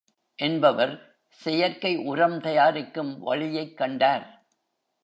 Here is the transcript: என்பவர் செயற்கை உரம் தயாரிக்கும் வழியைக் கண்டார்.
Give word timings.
என்பவர் 0.35 0.93
செயற்கை 1.27 1.97
உரம் 1.97 2.41
தயாரிக்கும் 2.41 3.19
வழியைக் 3.19 3.77
கண்டார். 3.77 4.45